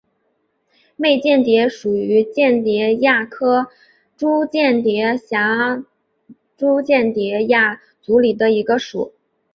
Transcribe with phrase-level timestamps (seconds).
[0.95, 3.67] 媚蚬蝶属是蚬蝶亚科
[4.17, 5.27] 蛱蚬蝶族
[6.57, 9.13] 蛱蚬蝶亚族里的一个属。